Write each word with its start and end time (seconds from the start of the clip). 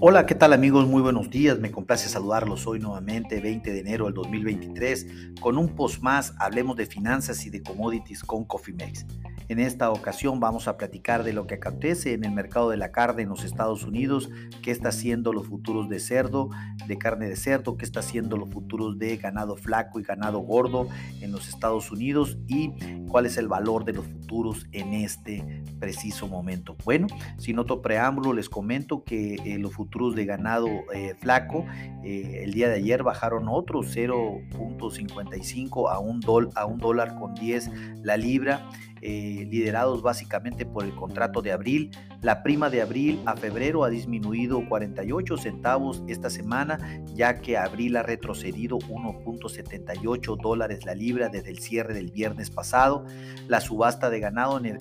Hola, 0.00 0.26
¿qué 0.26 0.36
tal 0.36 0.52
amigos? 0.52 0.86
Muy 0.86 1.02
buenos 1.02 1.28
días, 1.28 1.58
me 1.58 1.72
complace 1.72 2.08
saludarlos 2.08 2.68
hoy 2.68 2.78
nuevamente, 2.78 3.40
20 3.40 3.72
de 3.72 3.80
enero 3.80 4.04
del 4.04 4.14
2023, 4.14 5.06
con 5.40 5.58
un 5.58 5.74
post 5.74 6.02
más, 6.02 6.34
hablemos 6.38 6.76
de 6.76 6.86
finanzas 6.86 7.44
y 7.46 7.50
de 7.50 7.64
commodities 7.64 8.22
con 8.22 8.44
Cofimex. 8.44 9.04
En 9.48 9.60
esta 9.60 9.90
ocasión 9.90 10.40
vamos 10.40 10.68
a 10.68 10.76
platicar 10.76 11.24
de 11.24 11.32
lo 11.32 11.46
que 11.46 11.54
acontece 11.54 12.12
en 12.12 12.24
el 12.24 12.32
mercado 12.32 12.68
de 12.68 12.76
la 12.76 12.92
carne 12.92 13.22
en 13.22 13.30
los 13.30 13.44
Estados 13.44 13.82
Unidos, 13.82 14.28
qué 14.62 14.70
está 14.70 14.90
haciendo 14.90 15.32
los 15.32 15.46
futuros 15.46 15.88
de 15.88 16.00
cerdo, 16.00 16.50
de 16.86 16.98
carne 16.98 17.28
de 17.28 17.36
cerdo, 17.36 17.78
qué 17.78 17.86
está 17.86 18.00
haciendo 18.00 18.36
los 18.36 18.50
futuros 18.50 18.98
de 18.98 19.16
ganado 19.16 19.56
flaco 19.56 20.00
y 20.00 20.02
ganado 20.02 20.40
gordo 20.40 20.86
en 21.22 21.32
los 21.32 21.48
Estados 21.48 21.90
Unidos 21.90 22.36
y 22.46 22.72
cuál 23.08 23.24
es 23.24 23.38
el 23.38 23.48
valor 23.48 23.86
de 23.86 23.94
los 23.94 24.06
futuros 24.06 24.66
en 24.72 24.92
este 24.92 25.62
preciso 25.80 26.28
momento. 26.28 26.76
Bueno, 26.84 27.06
sin 27.38 27.58
otro 27.58 27.80
preámbulo 27.80 28.34
les 28.34 28.50
comento 28.50 29.02
que 29.02 29.36
eh, 29.36 29.56
los 29.58 29.72
futuros 29.72 30.14
de 30.14 30.26
ganado 30.26 30.68
eh, 30.92 31.14
flaco 31.18 31.64
eh, 32.04 32.42
el 32.44 32.52
día 32.52 32.68
de 32.68 32.74
ayer 32.76 33.02
bajaron 33.02 33.48
otro 33.48 33.80
0.55 33.80 35.90
a 35.90 35.98
un, 35.98 36.20
a 36.54 36.66
un 36.66 36.78
dólar 36.78 37.18
con 37.18 37.34
10 37.34 37.70
la 38.02 38.18
libra. 38.18 38.68
Eh, 39.00 39.46
liderados 39.50 40.02
básicamente 40.02 40.66
por 40.66 40.84
el 40.84 40.94
contrato 40.94 41.42
de 41.42 41.52
abril. 41.52 41.90
La 42.20 42.42
prima 42.42 42.68
de 42.68 42.82
abril 42.82 43.20
a 43.26 43.36
febrero 43.36 43.84
ha 43.84 43.90
disminuido 43.90 44.68
48 44.68 45.36
centavos 45.36 46.02
esta 46.08 46.30
semana, 46.30 47.04
ya 47.14 47.40
que 47.40 47.56
abril 47.56 47.96
ha 47.96 48.02
retrocedido 48.02 48.78
1.78 48.78 50.36
dólares 50.42 50.84
la 50.84 50.96
libra 50.96 51.28
desde 51.28 51.50
el 51.50 51.60
cierre 51.60 51.94
del 51.94 52.10
viernes 52.10 52.50
pasado. 52.50 53.06
La 53.46 53.60
subasta 53.60 54.10
de 54.10 54.18
ganado 54.18 54.58
en, 54.58 54.78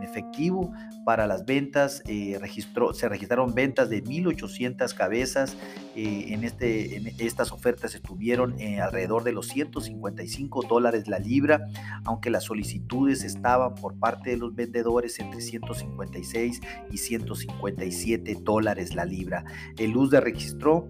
efectivo 0.00 0.72
para 1.04 1.26
las 1.26 1.44
ventas 1.44 2.02
eh, 2.06 2.38
registró, 2.40 2.94
se 2.94 3.08
registraron 3.08 3.52
ventas 3.52 3.90
de 3.90 4.04
1.800 4.04 4.94
cabezas. 4.94 5.56
Eh, 5.96 6.26
en, 6.28 6.44
este, 6.44 7.02
estas 7.18 7.50
ofertas 7.50 7.96
estuvieron 7.96 8.54
alrededor 8.80 9.24
de 9.24 9.32
los 9.32 9.48
155 9.48 10.66
dólares 10.68 11.08
la 11.08 11.18
libra, 11.18 11.66
aunque 12.04 12.30
las 12.30 12.44
solicitudes 12.44 13.24
estaban 13.24 13.74
por 13.74 13.98
parte 13.98 14.30
de 14.30 14.36
los 14.36 14.54
vendedores 14.54 15.18
entre 15.18 15.40
156 15.40 16.60
y 16.90 16.98
157 16.98 18.38
dólares 18.42 18.94
la 18.94 19.04
libra. 19.04 19.44
El 19.78 19.92
de 20.10 20.20
registró 20.20 20.86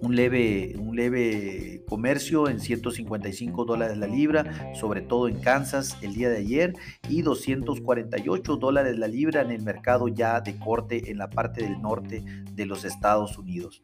un 0.00 0.14
leve, 0.14 0.74
un 0.78 0.94
leve 0.94 1.82
comercio 1.88 2.48
en 2.48 2.60
155 2.60 3.64
dólares 3.64 3.98
la 3.98 4.06
libra, 4.06 4.74
sobre 4.74 5.00
todo 5.00 5.28
en 5.28 5.40
Kansas 5.40 5.96
el 6.02 6.14
día 6.14 6.28
de 6.28 6.38
ayer, 6.38 6.74
y 7.08 7.22
248 7.22 8.56
dólares 8.56 8.98
la 8.98 9.08
libra 9.08 9.42
en 9.42 9.50
el 9.50 9.62
mercado 9.62 10.08
ya 10.08 10.40
de 10.40 10.56
corte 10.58 11.10
en 11.10 11.18
la 11.18 11.28
parte 11.30 11.62
del 11.62 11.80
norte 11.80 12.22
de 12.52 12.66
los 12.66 12.84
Estados 12.84 13.38
Unidos. 13.38 13.82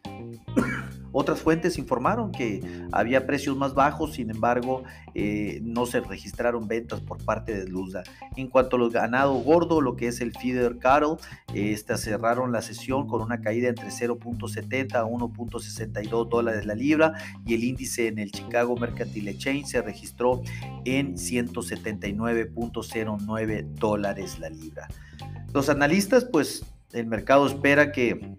Otras 1.16 1.40
fuentes 1.40 1.78
informaron 1.78 2.32
que 2.32 2.60
había 2.90 3.24
precios 3.24 3.56
más 3.56 3.72
bajos, 3.72 4.14
sin 4.14 4.30
embargo, 4.30 4.82
eh, 5.14 5.60
no 5.62 5.86
se 5.86 6.00
registraron 6.00 6.66
ventas 6.66 7.00
por 7.00 7.24
parte 7.24 7.56
de 7.56 7.68
Luzda. 7.68 8.02
En 8.34 8.48
cuanto 8.48 8.74
a 8.74 8.80
los 8.80 8.92
ganado 8.92 9.34
gordo, 9.34 9.80
lo 9.80 9.94
que 9.94 10.08
es 10.08 10.20
el 10.20 10.32
feeder 10.32 10.78
cattle, 10.78 11.18
eh, 11.54 11.76
cerraron 11.96 12.50
la 12.50 12.62
sesión 12.62 13.06
con 13.06 13.22
una 13.22 13.40
caída 13.40 13.68
entre 13.68 13.90
0.70 13.90 14.96
a 14.96 15.04
1.62 15.04 16.28
dólares 16.28 16.66
la 16.66 16.74
libra 16.74 17.12
y 17.46 17.54
el 17.54 17.62
índice 17.62 18.08
en 18.08 18.18
el 18.18 18.32
Chicago 18.32 18.76
Mercantile 18.76 19.30
Exchange 19.30 19.66
se 19.66 19.82
registró 19.82 20.42
en 20.84 21.14
179.09 21.14 23.62
dólares 23.74 24.40
la 24.40 24.50
libra. 24.50 24.88
Los 25.52 25.68
analistas, 25.68 26.24
pues 26.24 26.64
el 26.92 27.06
mercado 27.06 27.46
espera 27.46 27.92
que 27.92 28.36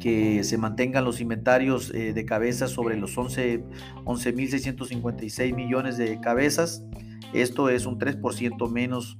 que 0.00 0.44
se 0.44 0.56
mantengan 0.58 1.04
los 1.04 1.20
inventarios 1.20 1.92
eh, 1.94 2.12
de 2.12 2.24
cabezas 2.24 2.70
sobre 2.70 2.96
los 2.96 3.16
11.656 3.16 5.54
millones 5.54 5.96
de 5.96 6.20
cabezas. 6.20 6.84
Esto 7.32 7.68
es 7.68 7.86
un 7.86 7.98
3% 7.98 8.70
menos 8.70 9.18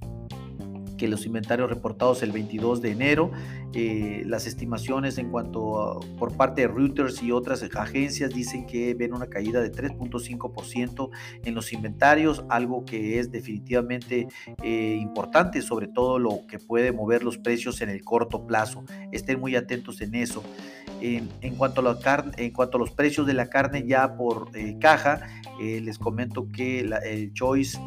que 0.97 1.09
los 1.09 1.27
inventarios 1.27 1.69
reportados 1.69 2.22
el 2.22 2.32
22 2.32 2.82
de 2.82 2.91
enero. 2.91 3.31
Eh, 3.72 4.22
las 4.27 4.47
estimaciones 4.47 5.19
en 5.19 5.31
cuanto 5.31 6.00
por 6.19 6.37
parte 6.37 6.62
de 6.62 6.69
Reuters 6.69 7.22
y 7.22 7.32
otras 7.32 7.62
agencias 7.75 8.31
dicen 8.31 8.66
que 8.66 8.94
ven 8.94 9.12
una 9.12 9.27
caída 9.27 9.60
de 9.60 9.72
3.5% 9.72 11.10
en 11.44 11.55
los 11.55 11.72
inventarios, 11.72 12.44
algo 12.49 12.84
que 12.84 13.19
es 13.19 13.32
definitivamente 13.32 14.28
eh, 14.62 14.99
importante, 15.00 15.60
sobre 15.62 15.88
todo 15.88 16.19
lo 16.19 16.47
que 16.47 16.59
puede 16.59 16.93
mover 16.93 17.25
los 17.25 17.38
precios 17.38 17.81
en 17.81 17.91
el 17.91 18.05
corto 18.05 18.47
plazo. 18.47 18.84
Estén 19.11 19.41
muy 19.41 19.56
atentos 19.56 20.00
en 20.00 20.15
eso 20.15 20.43
en, 21.00 21.56
cuanto 21.56 21.81
a 21.81 21.84
la 21.84 21.99
carne, 21.99 22.32
en 22.37 22.53
cuanto 22.53 22.78
a 22.78 22.81
los 22.81 22.91
precios 22.91 23.26
de 23.26 23.34
la 23.34 23.49
carne 23.50 23.84
ya 23.87 24.16
por 24.16 24.50
eh, 24.55 24.76
caja, 24.81 25.21
les 25.61 25.99
comento 25.99 26.49
que 26.49 26.81
el 26.81 27.32
Choice 27.32 27.78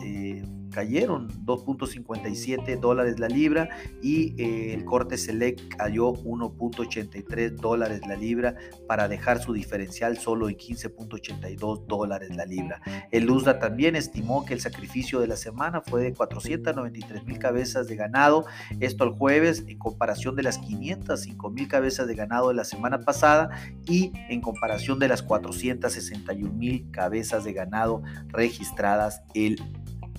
cayeron 0.77 1.27
2.57 1.43 2.79
dólares 2.79 3.19
la 3.19 3.27
libra 3.27 3.67
y 4.03 4.39
eh, 4.39 4.75
el 4.75 4.85
corte 4.85 5.17
select 5.17 5.75
cayó 5.75 6.13
1.83 6.13 7.55
dólares 7.55 8.01
la 8.07 8.15
libra 8.15 8.53
para 8.87 9.07
dejar 9.07 9.41
su 9.41 9.53
diferencial 9.53 10.19
solo 10.19 10.49
en 10.49 10.55
15.82 10.55 11.87
dólares 11.87 12.35
la 12.35 12.45
libra. 12.45 12.79
El 13.09 13.27
USDA 13.27 13.57
también 13.57 13.95
estimó 13.95 14.45
que 14.45 14.53
el 14.53 14.59
sacrificio 14.59 15.19
de 15.19 15.25
la 15.25 15.35
semana 15.35 15.81
fue 15.81 16.03
de 16.03 16.13
493 16.13 17.25
mil 17.25 17.39
cabezas 17.39 17.87
de 17.87 17.95
ganado, 17.95 18.45
esto 18.79 19.03
el 19.03 19.09
jueves 19.09 19.63
en 19.67 19.79
comparación 19.79 20.35
de 20.35 20.43
las 20.43 20.59
505 20.59 21.49
mil 21.49 21.67
cabezas 21.67 22.05
de 22.05 22.13
ganado 22.13 22.49
de 22.49 22.53
la 22.53 22.65
semana 22.65 22.99
pasada 22.99 23.49
y 23.87 24.11
en 24.29 24.41
comparación 24.41 24.99
de 24.99 25.07
las 25.07 25.23
461 25.23 26.53
mil 26.53 26.85
cabezas 26.91 27.45
de 27.45 27.53
ganado 27.53 28.03
registradas 28.27 29.23
el 29.33 29.59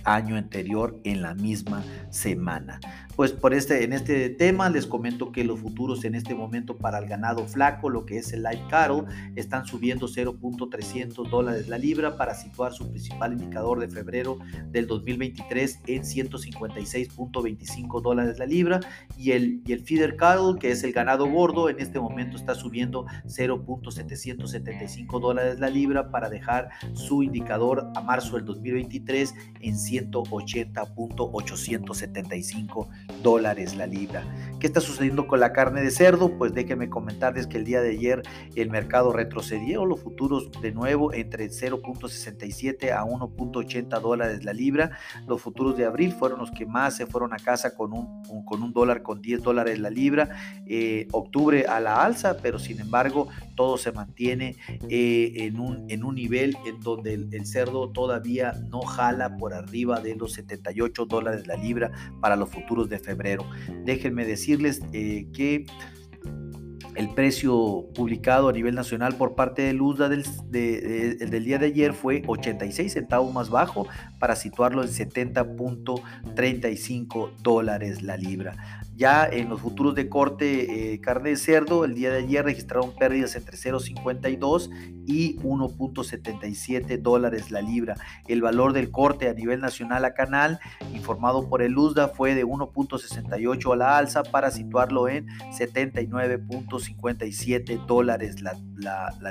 año 0.04 0.36
anterior 0.36 1.00
en 1.04 1.22
la 1.22 1.34
misma 1.34 1.84
semana. 2.10 2.80
Pues 3.18 3.32
por 3.32 3.52
este, 3.52 3.82
en 3.82 3.92
este 3.92 4.30
tema 4.30 4.70
les 4.70 4.86
comento 4.86 5.32
que 5.32 5.42
los 5.42 5.58
futuros 5.58 6.04
en 6.04 6.14
este 6.14 6.36
momento 6.36 6.76
para 6.76 6.98
el 6.98 7.06
ganado 7.06 7.44
flaco, 7.48 7.90
lo 7.90 8.06
que 8.06 8.18
es 8.18 8.32
el 8.32 8.44
light 8.44 8.60
cattle, 8.70 9.06
están 9.34 9.66
subiendo 9.66 10.06
0.300 10.06 11.28
dólares 11.28 11.66
la 11.66 11.78
libra 11.78 12.16
para 12.16 12.36
situar 12.36 12.72
su 12.72 12.88
principal 12.88 13.32
indicador 13.32 13.80
de 13.80 13.88
febrero 13.88 14.38
del 14.70 14.86
2023 14.86 15.80
en 15.88 16.02
156.25 16.04 18.00
dólares 18.00 18.38
la 18.38 18.46
libra 18.46 18.78
y 19.16 19.32
el, 19.32 19.62
y 19.66 19.72
el 19.72 19.80
feeder 19.80 20.14
cattle, 20.16 20.56
que 20.60 20.70
es 20.70 20.84
el 20.84 20.92
ganado 20.92 21.26
gordo, 21.26 21.68
en 21.68 21.80
este 21.80 21.98
momento 21.98 22.36
está 22.36 22.54
subiendo 22.54 23.06
0.775 23.26 25.20
dólares 25.20 25.58
la 25.58 25.70
libra 25.70 26.12
para 26.12 26.30
dejar 26.30 26.68
su 26.92 27.24
indicador 27.24 27.90
a 27.96 28.00
marzo 28.00 28.36
del 28.36 28.44
2023 28.44 29.34
en 29.60 29.76
180.875 29.88 32.88
dólares 33.22 33.76
la 33.76 33.86
libra. 33.86 34.24
¿Qué 34.60 34.66
está 34.66 34.80
sucediendo 34.80 35.26
con 35.26 35.40
la 35.40 35.52
carne 35.52 35.82
de 35.82 35.90
cerdo? 35.90 36.36
Pues 36.36 36.52
déjenme 36.52 36.90
comentarles 36.90 37.46
que 37.46 37.58
el 37.58 37.64
día 37.64 37.80
de 37.80 37.90
ayer 37.90 38.22
el 38.56 38.70
mercado 38.70 39.12
retrocedió, 39.12 39.84
los 39.84 40.00
futuros 40.00 40.50
de 40.60 40.72
nuevo 40.72 41.12
entre 41.12 41.48
0.67 41.48 42.92
a 42.92 43.04
1.80 43.04 44.00
dólares 44.00 44.44
la 44.44 44.52
libra. 44.52 44.98
Los 45.26 45.40
futuros 45.40 45.76
de 45.76 45.84
abril 45.84 46.12
fueron 46.12 46.40
los 46.40 46.50
que 46.50 46.66
más 46.66 46.96
se 46.96 47.06
fueron 47.06 47.32
a 47.32 47.36
casa 47.36 47.76
con 47.76 47.92
un, 47.92 48.22
con 48.44 48.62
un 48.62 48.72
dólar 48.72 49.02
con 49.02 49.22
10 49.22 49.42
dólares 49.42 49.78
la 49.78 49.90
libra. 49.90 50.30
Eh, 50.66 51.06
octubre 51.12 51.66
a 51.66 51.80
la 51.80 52.04
alza, 52.04 52.36
pero 52.42 52.58
sin 52.58 52.80
embargo 52.80 53.28
todo 53.54 53.78
se 53.78 53.92
mantiene 53.92 54.56
eh, 54.88 55.32
en, 55.36 55.60
un, 55.60 55.90
en 55.90 56.04
un 56.04 56.14
nivel 56.14 56.56
en 56.66 56.80
donde 56.80 57.14
el, 57.14 57.28
el 57.32 57.46
cerdo 57.46 57.90
todavía 57.90 58.52
no 58.70 58.82
jala 58.82 59.36
por 59.36 59.54
arriba 59.54 59.77
de 59.86 60.16
los 60.16 60.32
78 60.34 61.06
dólares 61.06 61.46
la 61.46 61.56
libra 61.56 61.90
para 62.20 62.36
los 62.36 62.50
futuros 62.50 62.88
de 62.88 62.98
febrero. 62.98 63.44
Déjenme 63.84 64.24
decirles 64.24 64.80
eh, 64.92 65.26
que 65.32 65.66
el 66.94 67.14
precio 67.14 67.86
publicado 67.94 68.48
a 68.48 68.52
nivel 68.52 68.74
nacional 68.74 69.14
por 69.14 69.36
parte 69.36 69.62
de 69.62 69.80
USDA 69.80 70.08
del, 70.08 70.24
del, 70.50 71.44
día 71.44 71.58
de 71.58 71.66
ayer 71.66 71.92
fue 71.92 72.24
86 72.26 72.92
centavos 72.92 73.32
más 73.32 73.50
bajo 73.50 73.86
para 74.18 74.34
situarlo 74.34 74.82
en 74.82 74.88
70.35 74.88 77.36
dólares 77.40 78.02
la 78.02 78.16
libra. 78.16 78.82
Ya 78.98 79.26
en 79.30 79.48
los 79.48 79.60
futuros 79.60 79.94
de 79.94 80.08
corte 80.08 80.92
eh, 80.92 81.00
carne 81.00 81.30
de 81.30 81.36
cerdo, 81.36 81.84
el 81.84 81.94
día 81.94 82.10
de 82.10 82.18
ayer 82.18 82.44
registraron 82.44 82.96
pérdidas 82.96 83.36
entre 83.36 83.56
0.52 83.56 84.70
y 85.06 85.36
1.77 85.36 87.00
dólares 87.00 87.52
la 87.52 87.60
libra. 87.60 87.94
El 88.26 88.42
valor 88.42 88.72
del 88.72 88.90
corte 88.90 89.28
a 89.28 89.34
nivel 89.34 89.60
nacional 89.60 90.04
a 90.04 90.14
canal, 90.14 90.58
informado 90.92 91.48
por 91.48 91.62
el 91.62 91.78
USDA, 91.78 92.08
fue 92.08 92.34
de 92.34 92.44
1.68 92.44 93.72
a 93.72 93.76
la 93.76 93.98
alza 93.98 94.24
para 94.24 94.50
situarlo 94.50 95.08
en 95.08 95.28
79.57 95.52 97.86
dólares 97.86 98.42
la, 98.42 98.58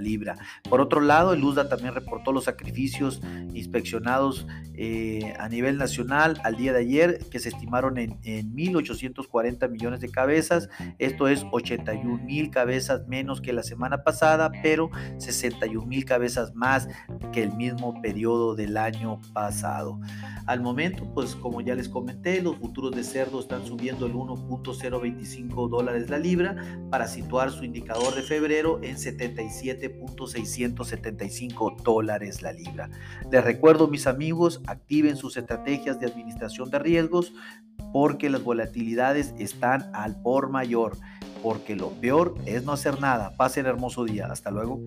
libra. 0.02 0.36
Por 0.70 0.82
otro 0.82 1.02
lado, 1.02 1.34
el 1.34 1.44
USDA 1.44 1.70
también 1.70 1.94
reportó 1.94 2.32
los 2.32 2.46
sacrificios 2.46 3.22
inspeccionados 3.54 4.46
eh, 4.74 5.34
a 5.40 5.50
nivel 5.50 5.78
nacional 5.78 6.40
al 6.44 6.56
día 6.56 6.74
de 6.74 6.80
ayer, 6.80 7.20
que 7.32 7.40
se 7.40 7.50
estimaron 7.50 7.98
en, 7.98 8.20
en 8.24 8.54
1.840 8.56 9.38
40 9.38 9.68
millones 9.68 10.02
de 10.02 10.10
cabezas. 10.10 10.68
Esto 10.98 11.28
es 11.28 11.46
81 11.52 12.24
mil 12.24 12.50
cabezas 12.50 13.08
menos 13.08 13.40
que 13.40 13.54
la 13.54 13.64
semana 13.64 14.04
pasada, 14.04 14.52
pero 14.64 14.90
61 15.18 15.86
mil 15.86 16.06
cabezas 16.06 16.56
más 16.56 16.88
que 17.32 17.44
el 17.44 17.54
mismo 17.54 18.02
periodo 18.02 18.56
del 18.56 18.78
año 18.78 19.20
pasado. 19.34 20.00
Al 20.48 20.62
momento, 20.62 21.06
pues 21.14 21.36
como 21.36 21.62
ya 21.62 21.76
les 21.76 21.88
comenté, 21.90 22.42
los 22.42 22.56
futuros 22.58 22.96
de 22.96 23.04
cerdo 23.04 23.40
están 23.40 23.66
subiendo 23.66 24.06
el 24.06 24.14
1.025 24.14 25.70
dólares 25.70 26.10
la 26.10 26.18
libra 26.18 26.56
para 26.90 27.08
situar 27.08 27.52
su 27.52 27.64
indicador 27.64 28.16
de 28.16 28.22
febrero 28.22 28.80
en 28.82 28.98
77.675 29.44 31.84
dólares 31.84 32.42
la 32.42 32.54
libra. 32.54 32.90
Les 33.32 33.44
recuerdo, 33.44 33.88
mis 33.88 34.08
amigos, 34.08 34.62
activen 34.68 35.18
sus 35.18 35.38
estrategias 35.38 36.00
de 36.00 36.08
administración 36.08 36.70
de 36.70 36.80
riesgos 36.80 37.34
porque 37.94 38.30
las 38.30 38.44
volatilidades 38.44 39.34
están 39.38 39.90
al 39.94 40.22
por 40.22 40.50
mayor, 40.50 40.98
porque 41.42 41.76
lo 41.76 41.92
peor 41.92 42.36
es 42.46 42.64
no 42.64 42.74
hacer 42.74 43.00
nada. 43.00 43.36
Pasen 43.38 43.66
hermoso 43.66 44.06
día. 44.06 44.28
Hasta 44.28 44.52
luego. 44.52 44.82